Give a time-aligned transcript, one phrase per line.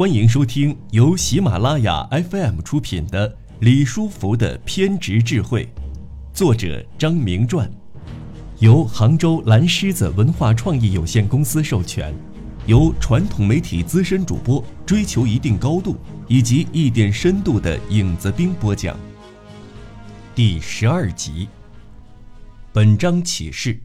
[0.00, 3.28] 欢迎收听由喜马拉雅 FM 出品的
[3.60, 5.66] 《李书福的偏执智慧》，
[6.32, 7.70] 作者张明传，
[8.60, 12.14] 由杭州蓝狮子文化创意有限公司授权，
[12.64, 18.98] 由传统媒体资深主播追求一定高度以及一点深度的影子兵播讲。
[20.34, 21.46] 第十二集。
[22.72, 23.82] 本章启示：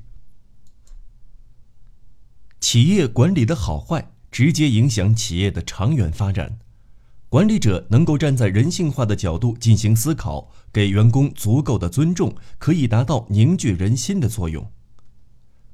[2.61, 4.13] 企业管理的好坏。
[4.35, 6.59] 直接影响企业的长远发展。
[7.29, 14.69] 管理者能够站在人性化的角度进行思考，给员工足够的尊重，可以达到凝聚人心的作用。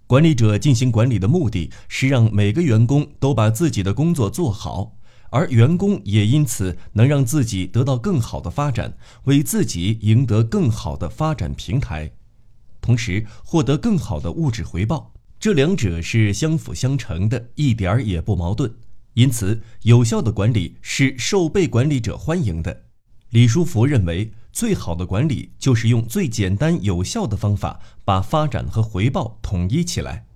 [0.05, 4.95] 管理者进行管理的目的是让每个员工都把自己的工作做好，
[5.31, 12.11] 而员工也因此能让自己得到更好的发展，为自己赢得更好的发展平台，
[12.79, 15.11] 同时获得更好的物质回报。
[15.41, 18.71] 这两者是相辅相成的，一点儿也不矛盾。
[19.15, 22.83] 因此，有效的管理是受被管理者欢迎的。
[23.31, 30.27] 李书福认为，最好的管理就是用最简单有效的方法把发展和回报统一起来。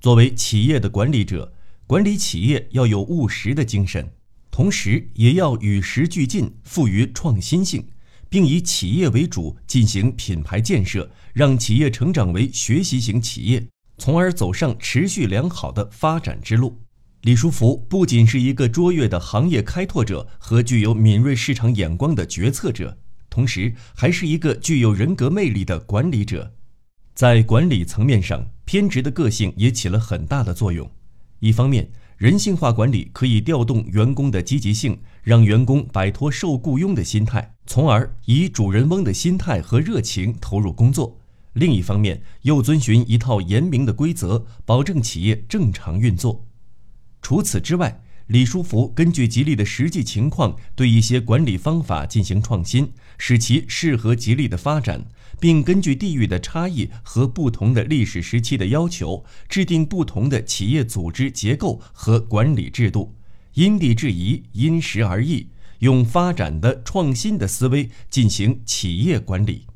[0.00, 1.52] 作为企业的管理者，
[1.86, 4.10] 管理企业要有务实的精神，
[4.50, 7.86] 同时也要与时俱进，富于创新性，
[8.28, 13.68] 并以企业为主进行品牌建设，让企业成长为学习型企业。
[14.00, 16.80] 从而走上持续良好的发展之路。
[17.20, 22.96] 李书福不仅是一个卓越的行业开拓者和具有敏锐市场眼光的决策者，
[23.28, 26.54] 同时还是一个具有人格魅力的管理者。
[27.14, 30.90] 在管理层面上，偏执的个性也起了很大的作用。
[31.40, 41.19] 一方面，人性化管理可以调动员工的积极性，让员工摆脱受雇佣的心态，从而以主人翁的心态和热情投入工作。
[41.54, 46.46] 另一方面，又遵循一套严明的规则，保证企业正常运作。
[47.20, 55.04] 除此之外，李书福根据吉利的实际情况，对一些管理方法进行创新，使其适合吉利的发展，
[55.40, 63.16] 并根据地域的差异和不同的历史时期的要求，制定不同的企业组织结构和管理制度，
[63.54, 65.48] 因地制宜，因时而异，
[65.80, 69.66] 用发展的创新的思维进行企业管理。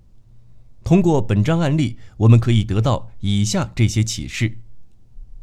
[0.85, 4.59] 通过本章案例，我们可以得到以下这些启示：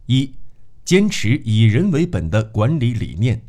[0.06, 0.35] 一、
[0.85, 3.41] 坚持以人为本的管理理念。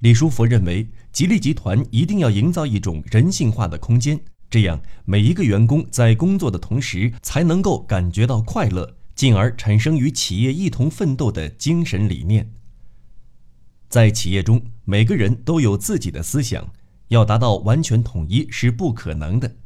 [0.00, 4.20] 李书福认为，吉利集团一定要营造一种人性化的空间，
[4.50, 12.52] 这样每一个员工在工作的同时才能够感觉到快乐，进而产生与企业一同奋斗的精神理念。
[13.88, 16.70] 在企业中，每个人都有自己的思想，
[17.08, 19.56] 要达到完全统一是不可能的。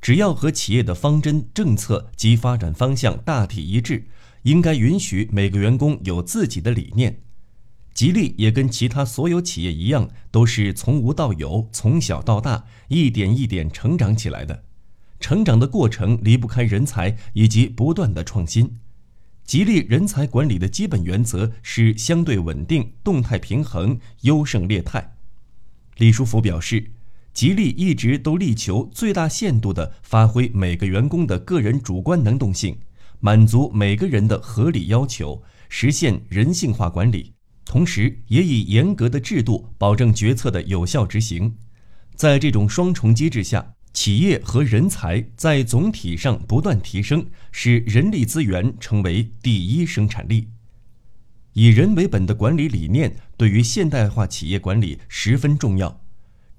[0.00, 4.06] 只要和企业的方针政策及发展方向大体一致，
[4.44, 7.20] 应该允许每个员工有自己的理念。
[7.92, 14.64] 吉利也跟其他所有企业一样，都是从无到有、从小到大，一点一点成长起来的。
[15.18, 18.78] 成长的过程离不开人才以及不断的创新。
[19.44, 25.16] 吉利人才管理的基本原则是相对稳定、动态平衡、优胜劣汰。
[25.98, 26.92] 李书福表示。
[27.40, 32.76] 吉利一直都力求最大限度地发挥每个员工的个人主观能动性，
[33.18, 37.32] 满足每个人的合理要求，实现人性化管理，
[37.64, 41.56] 同时也以严格的制度保证决策的有效执行。
[42.14, 50.48] 在这种双重机制下，企业和人才在总体上不断提升，使人力资源成为第一生产力。
[51.54, 55.99] 以人为本的管理理念对于现代化企业管理十分重要。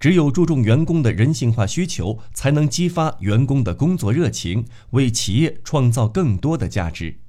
[0.02, 7.20] 只有注重员工的人性化需求，才能激发员工的工作热情，为企业创造更多的价值。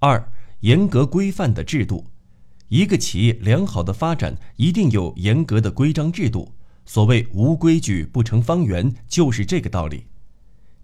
[0.00, 2.04] 二、严格规范的制度，
[2.68, 6.52] 一个企业良好的发展一定有严格的规章制度。
[6.84, 10.04] 所谓“无规矩不成方圆”，就是这个道理。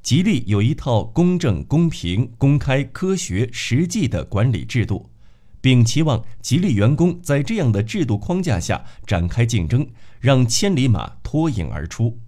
[0.02, 5.10] 吉利有一套公正、公平、公开、科学、实际的管理制度。
[5.62, 9.88] 并期望吉利员工在这样的制度框架下展开竞争，
[10.20, 12.18] 让千里马脱颖而出。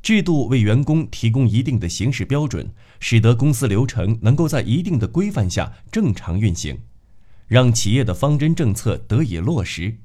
[0.00, 6.78] 制度为员工提供一定的行事标准，使得公司流程能够在一定的规范下正常运行，
[7.48, 9.98] 让企业的方针政策得以落实。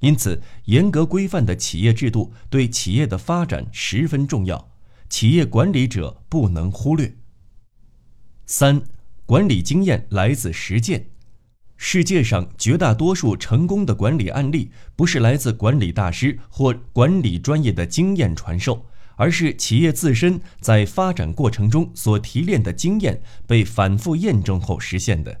[0.00, 4.70] 因此，严格规范的企业制度对企业的发展十分重要，
[5.10, 7.14] 企业管理者不能忽略。
[8.46, 8.80] 三，
[9.26, 11.10] 管理经验来自实践。
[11.80, 18.84] 世界上绝大多数成功的管理案例，不是来自管理大师或管理专业的经验传授，
[19.14, 25.40] 而是企业自身在发展过程中所提炼的经验被反复验证后实现的。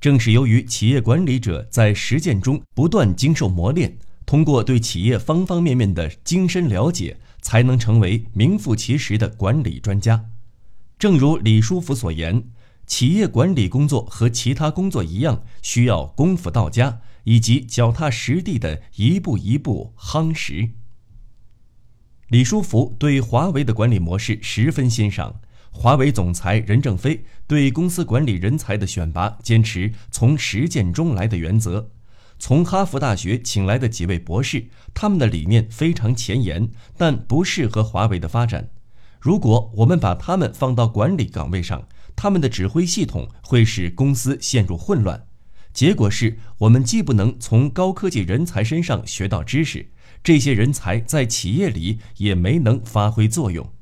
[0.00, 10.24] 正是由于企业管理者在实践中不断经受磨练，通过对企业方方面面的精深了解，才能成为名副其实的管理专家。
[10.98, 12.42] 正如李书福所言，
[12.88, 20.70] 企业管理工作和其他工作一样，需要功夫到家，以及脚踏实地的一步一步夯实。
[22.28, 25.40] 李书福对华为的管理模式十分欣赏。
[25.70, 31.90] 华为总裁任正非对公司管理人才的选拔坚持从实践中来的原则。
[32.38, 38.70] 从哈佛大学请来的几位博士，他们的理念非常前沿，但不适合华为的发展。
[39.20, 41.86] 如果我们把他们放到管理岗位上，
[42.20, 45.24] 他们的指挥系统会使公司陷入混乱。
[45.72, 49.90] 结果是我们既不能从高科技人才身上学到知识。
[50.24, 53.72] 这些人才在企业里也没能发挥作用。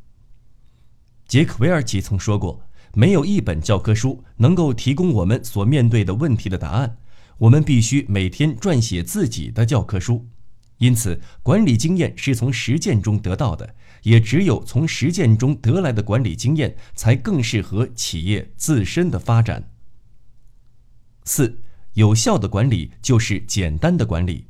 [1.27, 2.61] 杰克韦尔奇曾说过
[2.93, 6.99] ：“没有一本教科书能够提供我们所面对的问题的答案，
[7.39, 10.27] 我们必须每天撰写自己的教科书。
[10.79, 19.71] 因此，管理经验是从实践中得到的，也只有从实践中得来的管理经验，才更适合企业自身的发展。”
[21.25, 21.59] 四，
[21.95, 24.47] 有效的管理就是简单的管理。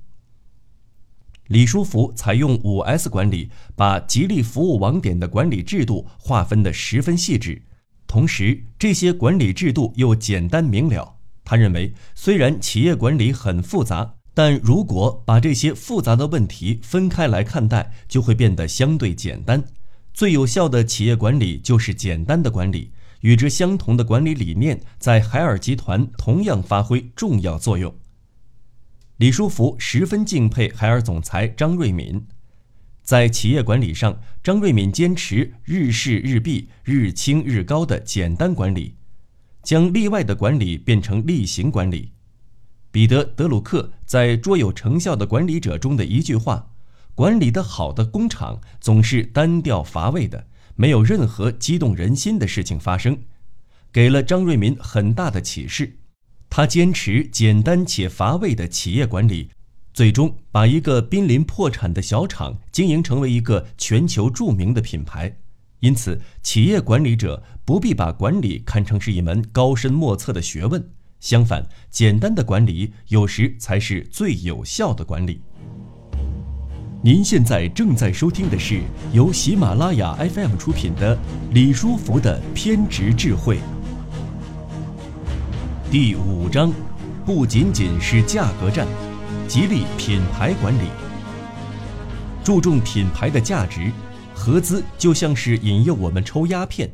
[1.46, 7.62] 李书福采用五 S 管理，把吉利服务网点的管理制度划分得十分细致，
[8.08, 11.18] 同时这些管理制度又简单明了。
[11.44, 19.64] 他认为，虽然企业管理很复杂，但如果把这些复杂的问题分开来看待，就会变得相对简单。
[20.12, 22.92] 最有效的企业管理就是简单的管理。
[23.22, 27.92] 与之相同的管理理念在海尔集团同样发挥重要作用。
[29.16, 32.26] 李书福十分敬佩海尔总裁张瑞敏，
[33.02, 38.96] 在企业管理上，张瑞敏坚持日事日毕、日清日高的简单管理，
[39.62, 42.12] 将例外的管理变成例行管理。
[42.96, 46.70] 彼得·德鲁克在《卓有成效的管理者》中的一句话
[47.14, 50.46] ：“管理的好的工厂总是单调乏味的，
[50.76, 53.18] 没有任何激动人心的事情发生”，
[53.92, 55.98] 给了张瑞敏很大的启示。
[56.48, 59.50] 他坚持简单且乏味的企业管理，
[59.92, 65.36] 最终把一个濒临破产的小厂经营成为一个全球著名的品牌。
[65.80, 70.92] 因此，企业管理者不必把管理看成是一门高深莫测的学问，
[71.26, 75.40] 相反，简单的管理有时才是最有效的管理。
[77.02, 78.80] 您现在正在收听的是
[79.12, 81.16] 由喜马拉雅 FM 出品的
[81.50, 83.56] 《李书福的偏执智慧》。
[85.90, 86.72] 第五章，
[87.24, 88.86] 不仅仅是价格战，
[89.48, 90.86] 吉利品牌管理，
[92.44, 93.90] 注重品牌的价值。
[94.32, 96.88] 合资就像是引诱我们抽鸦片，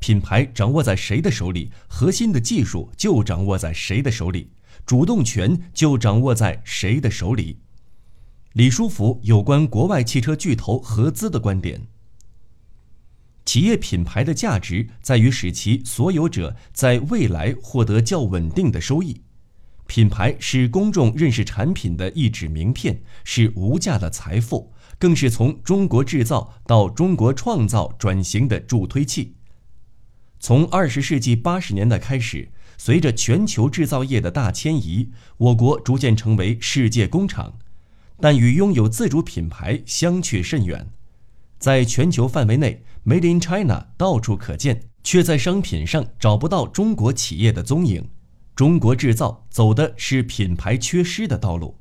[0.00, 4.50] 品牌掌握在谁的手里，核心的技术就掌握在谁的手里，
[4.84, 7.58] 主动权就掌握在谁的手里。
[8.54, 11.86] 李书福有关国外汽车巨头合资的观点。
[13.44, 19.20] 企业品牌的价值在于使其所有者在未来获得较稳定的收益。
[19.86, 29.34] 品牌是公众认识产品的一纸名片，是无价的财富，更是从中国制造到中国创造转型的助推器。
[30.42, 32.48] 从二十世纪八十年代开始，
[32.78, 37.58] 随着全球制造业的大迁移，我国逐渐成为世界工厂，
[38.18, 40.88] 但与拥有自主品牌相去甚远。
[41.58, 48.08] 在全球范围内，Made in China 到处可见，却在商品上找不到中国企业的踪影。
[48.56, 51.76] 中国制造走的是品牌缺失的道路。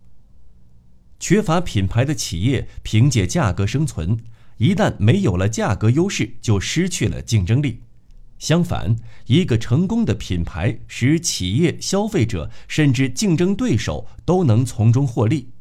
[1.18, 4.18] 缺乏品牌的企业凭借价格生存，
[4.58, 7.80] 一旦没有了价格优势，就失去了竞争力。
[8.40, 8.96] 相反，
[9.28, 15.52] 一个成功的品牌使企业、消费者甚至竞争对手都能从中获利。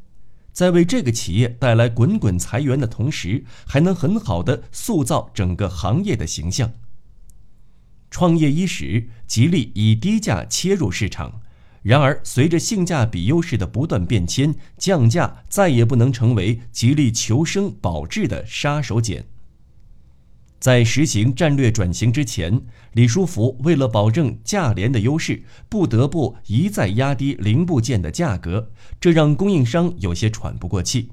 [0.53, 6.71] 在为这个企业带来滚滚财源的同时，还能很好的塑造整个行业的形象。
[8.09, 11.41] 创业伊始，吉利以低价切入市场，
[11.83, 19.23] 然而随着性价比优势的不断变迁，降价再也不能成为吉利求生保质的杀手锏。
[20.59, 22.61] 在实行战略转型之前，
[22.91, 31.11] 李书福为了保证价廉的优势，不得不一再压低零部件的价格，这让供应商有些喘不过气。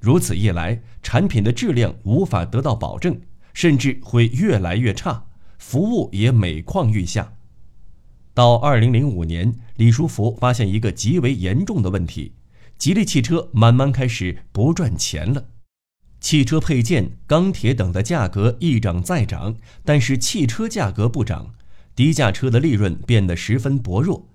[0.00, 3.20] 如此一来，产品的质量无法得到保证，
[3.54, 5.26] 甚至会越来越差，
[5.58, 7.34] 服务也每况愈下。
[8.34, 12.32] 到二零零五年，李书福发现一个极为严重的问题：
[12.76, 15.46] 吉利汽车慢慢开始不赚钱了。
[16.26, 19.54] 汽车配件、钢铁等的价格一涨再涨，
[19.84, 21.54] 但是汽车价格不涨，
[21.94, 24.28] 低价车的利润变得十分薄弱。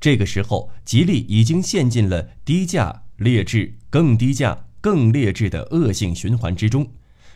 [0.00, 6.90] 这个时候，吉利已经陷进了低价劣质、更低价、更劣质的恶性循环之中。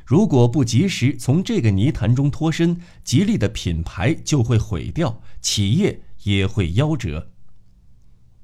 [0.07, 7.29] 如果不及时从这个泥潭中脱身，吉利的品牌就会毁掉，企业也会夭折。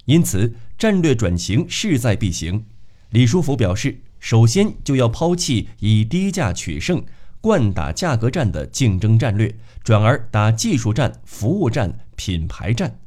[0.05, 2.67] 因此，战略转型势在必行。
[3.09, 7.05] 李书福表示，首先就要抛弃以低价取胜、
[7.43, 12.99] 惯打价格战的竞争战略，转而打技术战、服务战、品牌战。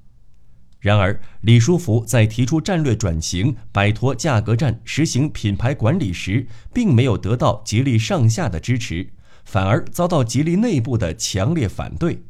[0.80, 9.10] 然而，李书福在提出战略转型、摆脱价格战、实行品牌管理时，并没有得到吉利上下的支持，
[9.44, 12.22] 反而遭到吉利内部的强烈反对。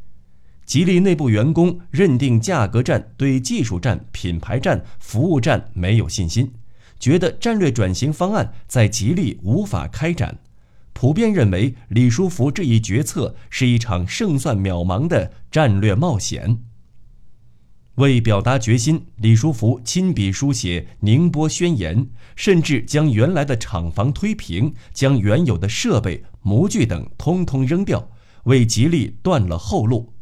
[0.66, 6.54] 吉利内部员工认定价格战对技术战、品牌战、服务战没有信心，
[7.00, 10.40] 觉得战略转型方案在吉利无法开展，
[10.94, 16.60] 普遍认为李书福这一决策是一场胜算渺茫的战略冒险。
[17.96, 28.10] 为表达决心，李书福亲笔书写宁波宣言，甚至将原来的厂房推平，将原有的设备、模具等通通扔掉，
[28.44, 30.14] 为吉利断了后路。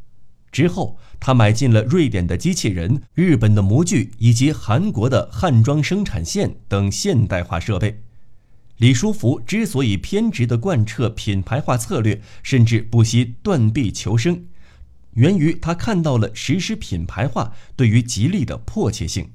[0.55, 7.99] 之后，他买进了瑞典的机器人、日本的模具以及韩国的焊装生产线等现代化设备。
[8.77, 14.45] 李书福之所以偏执地贯彻品牌化策略，甚至不惜断臂求生。
[15.15, 19.31] 源于他看到了实施品牌化对于吉利的迫切性。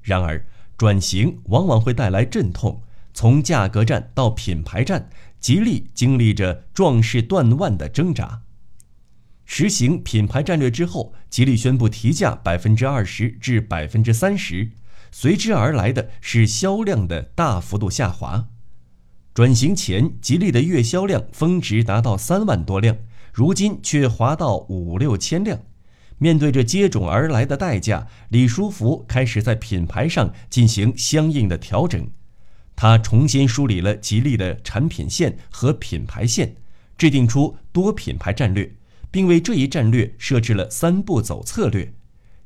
[0.00, 0.46] 然而，
[0.78, 2.80] 转型往往会带来阵痛。
[3.12, 8.40] 从价格战到品牌战，吉利经历着壮士断腕的挣扎。
[9.46, 14.70] 实行品牌战略之后，吉利宣布提价百分之二十至百分之三十，
[15.12, 18.48] 随之而来的是销量的大幅度下滑。
[19.34, 22.96] 转型前，吉利的月销量峰值达到三万多辆。
[23.32, 25.60] 如今却滑到五六千辆，
[26.18, 32.08] 面对着接踵而来的代价，李书福开始在品牌上进行相应的调整。
[32.76, 36.54] 他重新梳理了吉利的产品线和品牌线，
[36.96, 38.72] 制定出多品牌战略，
[39.14, 41.94] 并为这一战略设置了三步走策略。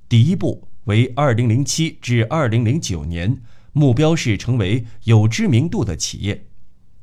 [0.07, 3.41] 第一步为二零零七至二零零九年，
[3.73, 6.35] 目标是成为有知名度的企业；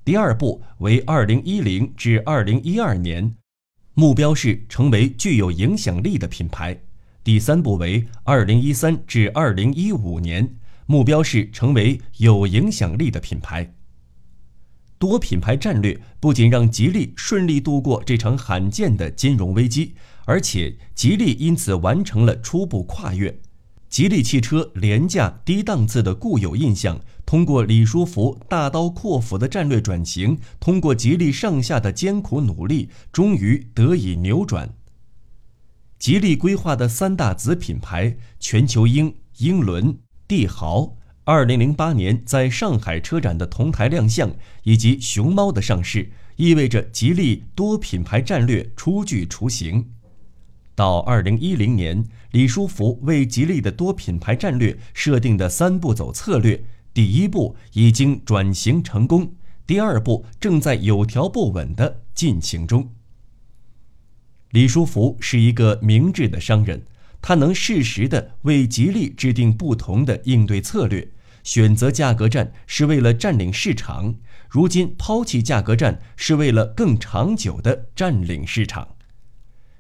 [0.04, 3.34] 第二步为二零一零至二零一二年。
[3.96, 6.80] 目标是成为具有影响力的品牌。
[7.24, 10.48] 第三步为二零一三至二零一五年，
[10.86, 13.74] 目标是成为有影响力的品牌。
[14.98, 19.94] 多品牌战略不仅让吉利顺利度过这场罕见的金融危机，
[20.26, 23.40] 而且吉利因此完成了初步跨越。
[23.90, 34.74] 吉利汽车廉价低档次的固有印象，通过李书福大刀阔斧的战略转型，通过吉利上下的艰苦努力，终于得以扭转。
[35.98, 39.98] 吉利规划的三大子品牌全球鹰、英伦、
[40.28, 40.98] 帝豪，
[41.28, 49.90] 二零零八年在上海车展的同台亮相，以及熊猫的上市，意味着吉利多品牌战略初具雏形。
[50.76, 56.64] 到二零一零年，李书福为吉利的多品牌战略设定的三步走策略，
[56.94, 59.34] 第一步已经转型成功，
[59.66, 62.92] 第二步正在有条不紊地进行中。
[64.52, 66.86] 李书福是一个明智的商人，
[67.20, 71.10] 他能适时地为吉利制定不同的应对策略。
[71.46, 74.16] 选择价格战是为了占领市场，
[74.50, 78.90] 如今抛弃价格战是为了更长久地占领市场。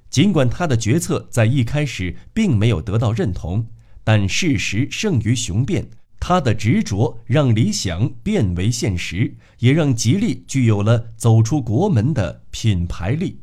[0.09, 3.67] 尽管他的决策在一开始并没有得到认同，
[4.03, 5.89] 但事实胜于雄辩。
[6.17, 13.41] 他的执着让理想变为现实，也让吉利具有了走出国门的品牌力。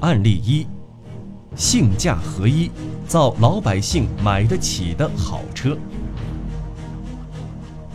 [0.00, 0.66] 案例一：
[1.56, 2.70] 性价合一，
[3.06, 5.76] 造老百姓买得起的好车。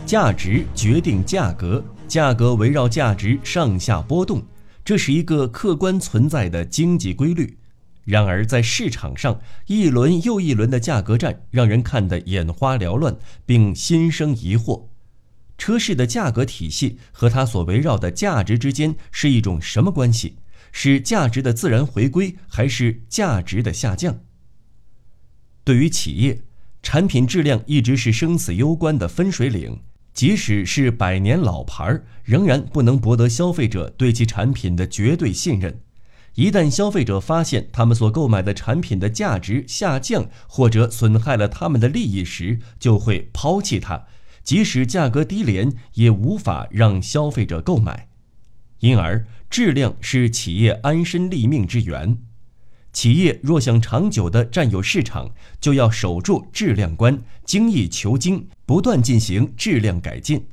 [0.04, 4.42] 价值决定价格，价格围绕价值上下波动。
[4.84, 7.58] 这是一个客观存在的经济规律，
[8.04, 14.84] 然而在市场上，一轮又一轮的价格战让人看得眼花缭乱，并心生疑惑：
[15.58, 20.36] 车市的价格体系和它所围绕的价值之间是一种什么关系？
[20.78, 24.20] 是价值的自然回归，还是价值的下降？
[25.64, 26.42] 对于企业，
[26.82, 29.80] 产品质量一直是生死攸关的分水岭。
[30.12, 35.80] 即使是百年老牌儿，仍然不能博得消费者对其产品的绝对信任。
[36.34, 44.04] 一旦消费者发现他们所购买的产品的价值下降，或者损害了他们的利益时，就会抛弃它。
[44.44, 48.08] 即使价格低廉，也无法让消费者购买。
[48.80, 52.18] 因而，质量是企业安身立命之源。
[52.92, 60.46] 企业若想长久地占有市场，就要守住质量关，精益求精，不断进行质量改进。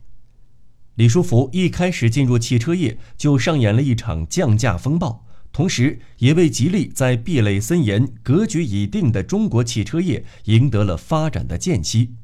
[0.95, 12.15] 李书福一开始进入汽车业，就上演了一场降价风暴，同时也为吉利在壁垒森严、格局已定的中国汽车业赢得了发展的间隙。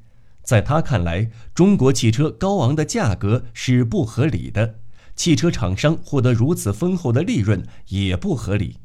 [0.44, 4.76] 在他看来，中国汽车高昂的价格是不合理的，
[5.20, 8.78] 汽车厂商获得如此丰厚的利润也不合理。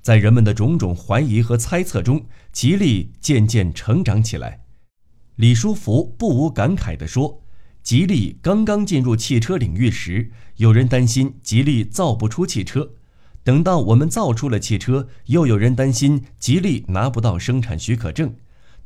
[0.00, 4.64] 在人们的种种怀疑和猜测中，吉利渐渐成长起来。
[5.36, 7.40] 李书福不无感慨地说。
[7.84, 12.88] 吉利刚刚进入汽车领域时，有人担心吉利造不出汽车；
[13.44, 18.30] 等到我们造出了汽车，又有人担心吉利拿不到生产许可证；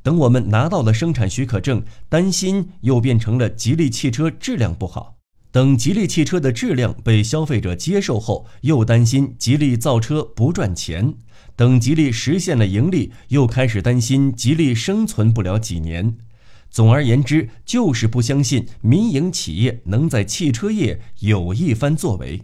[0.03, 5.16] 等我们拿到了生产许可证，担心又变成了吉利汽车质量不好；
[5.57, 11.15] 等吉利汽车的质量被消费者接受后，又担心吉利造车不赚钱；
[11.57, 16.19] 等吉利实现了盈利，又开始担心吉利生存不了几年。
[16.69, 22.43] 总而言之，就是不相信民营企业能在汽车业有一番作为。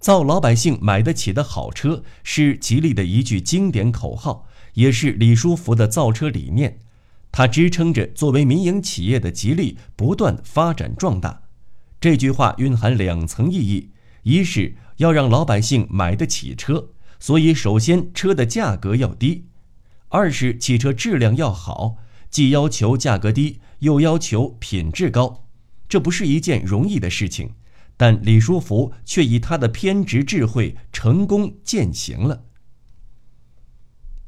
[0.00, 6.80] 造老百姓买得起的好车是吉利的一句经典口号，也是李书福的造车理念。
[7.30, 11.42] 它支撑着作为民营企业的吉利不断发展壮大。
[12.00, 13.90] 这句话蕴含两层意义：
[14.22, 19.44] 一是要让老百姓买得起车，所以首先车的价格要低；
[20.08, 21.96] 二是汽车质量要好。
[22.30, 25.46] 既要求价格低，又要求品质高，
[25.88, 27.54] 这不是一件容易的事情。
[27.96, 32.44] 但李书福却以他的偏执智慧成功践行了。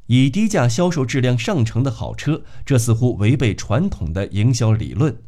[0.07, 5.23] 以低价销售质量上乘的好车，这似乎违背传统的营销理论。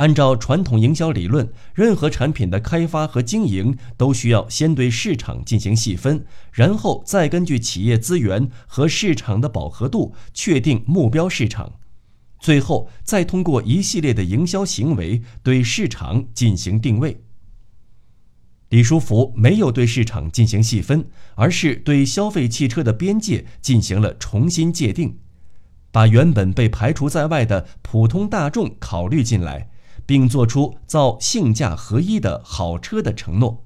[0.00, 11.74] 按照传统营销理论，任何产品的开发和经营都需要先对市场进行细分，然后再根据企业资源和市场的饱和度确定目标市场。
[12.38, 17.22] 最后再通过一系列的营销行为对市场进行定位。
[18.70, 25.18] 李书福没有对市场进行细分，而是对消费汽车的边界进行了重新界定，
[25.92, 29.68] 把原本被排除在外的普通大众考虑进来，
[30.10, 33.64] 并做出造性价合一的好车的承诺。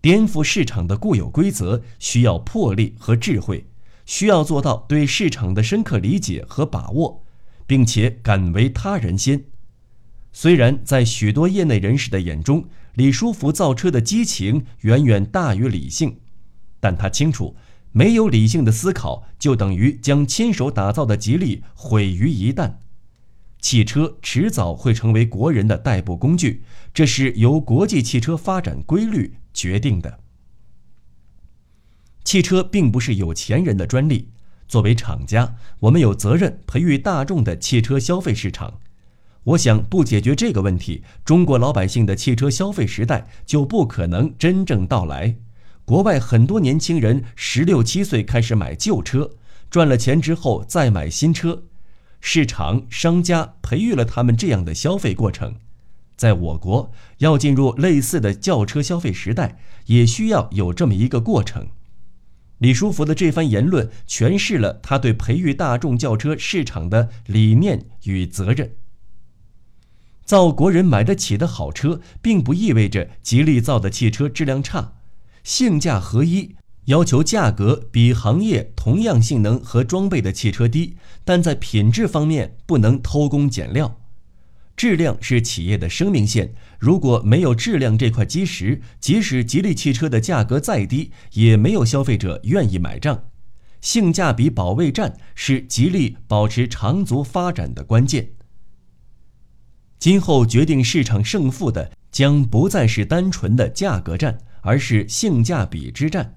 [0.00, 3.66] 颠覆市场的固有规则需要魄力和智慧。
[4.06, 7.22] 需要做到对市场的深刻理解和把握，
[7.66, 9.44] 并且敢为他人先。
[10.32, 16.20] 虽然在许多业内人士的眼中，李书福造车的激情远远大于理性，
[16.80, 17.54] 但他清楚，
[17.92, 22.76] 没有理性的思考，就等于将亲手打造的吉利毁于一旦。
[23.68, 26.62] 汽车迟早会成为国人的代步工具，
[26.94, 30.20] 这是由国际汽车发展规律决定的。
[32.24, 34.30] 汽车并不是有钱人的专利。
[34.68, 38.80] 作为厂家，我们有责任培育大众的汽车消费市场。
[39.44, 45.36] 我想，不解决这个问题，中国老百姓的汽车消费时代就不可能真正到来。
[45.84, 49.32] 国外很多年轻人十六七岁开始买旧车，
[49.68, 51.64] 赚了钱之后再买新车，
[52.20, 55.56] 市场商家培育了他们这样的消费过程。
[56.16, 61.68] 在我国，要进入类似的轿车消费时代，也需要有这么一个过程。
[62.58, 68.72] 李书福的这番言论诠释了他对培育大众轿车市场的理念与责任。
[70.24, 74.94] 造国人买得起的好车，并不意味着吉利造的汽车质量差。
[75.44, 76.56] 性价合一，
[76.88, 84.00] 要求价格比行业同样性能和装备的汽车低，但在品质方面不能偷工减料。
[84.74, 93.24] 质量是企业的生命线，如果没有质量这块基石，即使吉利汽车的价格再低，也没有消费者愿意买账。
[93.82, 98.30] 性价比保卫战是吉利保持长足发展的关键。
[99.98, 106.36] 今后决定市场胜负的将不再是单纯的价格战，而是性价比之战。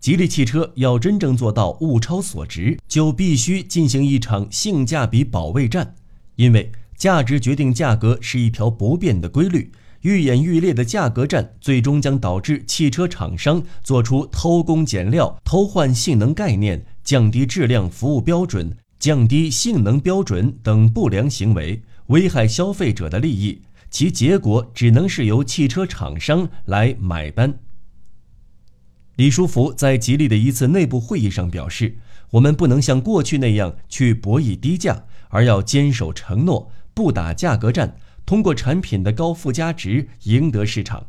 [0.00, 5.94] 吉利汽车要真正做到物超所值，就必须进行一场性价比保卫战，
[6.36, 6.70] 因为。
[6.96, 27.58] 价值决定价格是一条不变的规律，愈演愈烈的价格战最终将导致汽车厂商做出偷工减料、偷换性能概念、降低质量服务标准、降低性能标准等不良行为，危害消费者的利益，其结果只能是由汽车厂商来买单。
[29.16, 31.98] 李书福在吉利的一次内部会议上表示
[32.32, 41.08] ：“我们不能像过去那样去博弈低价，而要坚守承诺。”不打价格战，通过产品的高附加值赢得市场。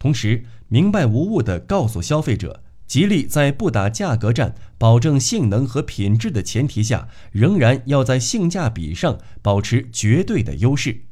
[0.00, 11.02] 同时明白无误地告诉消费者，吉利在不打价格战、保证性能和品质的前提下，仍然要在性价比上保持绝对的优势。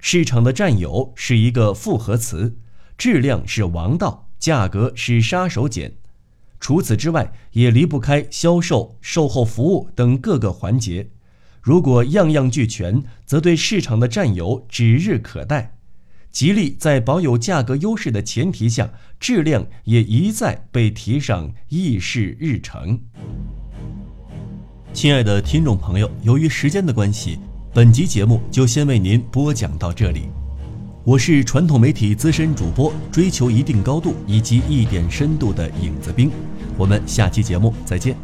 [0.00, 2.58] 市场的占有是一个复合词，
[2.96, 5.92] 质量是王道，价格是杀手锏。
[6.60, 11.08] 除此之外，也离不开销售、售后服务等各个环节。
[11.62, 15.76] 如果样样俱全，则对市场的占有指日可待。
[16.30, 23.00] 吉利在保有价格优势的前提下，质量也一再被提上议事日程。
[24.92, 27.38] 亲爱的听众朋友，由于时间的关系，
[27.72, 30.28] 本集节目就先为您播讲到这里。
[31.08, 36.30] 我是传统媒体资深主播，追求一定高度以及一点深度的影子兵。
[36.76, 38.14] 我们下期节目再见。